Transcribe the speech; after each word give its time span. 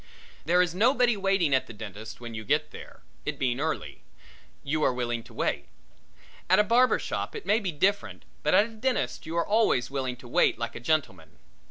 There 0.45 0.63
is 0.63 0.73
nobody 0.73 1.15
waiting 1.15 1.53
at 1.53 1.67
the 1.67 1.73
dentist's 1.73 2.19
when 2.19 2.33
you 2.33 2.43
get 2.43 2.71
there, 2.71 3.03
it 3.23 3.37
being 3.37 3.59
early. 3.59 4.01
You 4.63 4.81
are 4.81 4.91
willing 4.91 5.21
to 5.25 5.33
wait. 5.35 5.67
At 6.49 6.57
a 6.57 6.63
barber 6.63 6.97
shop 6.97 7.35
it 7.35 7.45
may 7.45 7.59
be 7.59 7.71
different 7.71 8.25
but 8.41 8.55
at 8.55 8.65
a 8.65 8.69
dentist's 8.69 9.27
you 9.27 9.37
are 9.37 9.45
always 9.45 9.91
willing 9.91 10.15
to 10.15 10.27
wait, 10.27 10.57
like 10.57 10.73
a 10.73 10.79
gentleman. 10.79 11.37